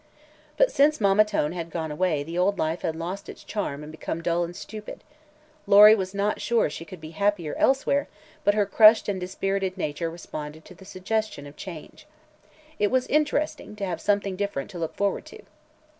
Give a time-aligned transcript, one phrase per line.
[0.57, 3.91] But since Mamma Tone had gone away the old life had lost its charm and
[3.91, 5.03] become dull and stupid.
[5.67, 8.07] Lory was not sure she could be happier elsewhere,
[8.43, 12.07] but her crushed and dispirited nature responded to the suggestion of change.
[12.79, 15.43] It was interesting to have something different to look forward to.